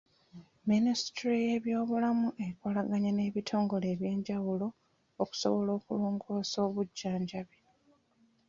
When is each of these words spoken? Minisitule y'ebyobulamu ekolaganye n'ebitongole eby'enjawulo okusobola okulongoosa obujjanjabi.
Minisitule 0.69 1.35
y'ebyobulamu 1.45 2.27
ekolaganye 2.47 3.11
n'ebitongole 3.13 3.85
eby'enjawulo 3.93 4.67
okusobola 5.21 5.71
okulongoosa 5.79 6.57
obujjanjabi. 6.67 7.57